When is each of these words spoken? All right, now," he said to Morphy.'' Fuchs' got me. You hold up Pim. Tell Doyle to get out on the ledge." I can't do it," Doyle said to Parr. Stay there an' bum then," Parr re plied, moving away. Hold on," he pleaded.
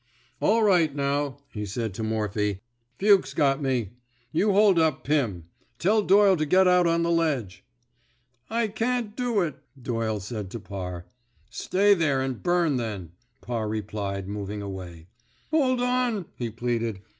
All 0.39 0.63
right, 0.63 0.95
now," 0.95 1.37
he 1.53 1.63
said 1.63 1.93
to 1.93 2.01
Morphy.'' 2.03 2.61
Fuchs' 2.97 3.35
got 3.35 3.61
me. 3.61 3.91
You 4.31 4.51
hold 4.51 4.79
up 4.79 5.03
Pim. 5.03 5.45
Tell 5.77 6.01
Doyle 6.01 6.35
to 6.37 6.45
get 6.47 6.67
out 6.67 6.87
on 6.87 7.03
the 7.03 7.11
ledge." 7.11 7.63
I 8.49 8.67
can't 8.67 9.15
do 9.15 9.41
it," 9.41 9.57
Doyle 9.79 10.19
said 10.19 10.49
to 10.49 10.59
Parr. 10.59 11.05
Stay 11.51 11.93
there 11.93 12.19
an' 12.19 12.33
bum 12.41 12.77
then," 12.77 13.11
Parr 13.41 13.69
re 13.69 13.83
plied, 13.83 14.27
moving 14.27 14.63
away. 14.63 15.05
Hold 15.51 15.79
on," 15.79 16.25
he 16.35 16.49
pleaded. 16.49 17.01